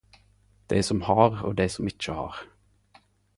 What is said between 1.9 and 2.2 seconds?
ikkje